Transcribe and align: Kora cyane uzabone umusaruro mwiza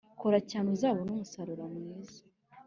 Kora 0.21 0.39
cyane 0.49 0.67
uzabone 0.75 1.09
umusaruro 1.11 1.63
mwiza 1.73 2.19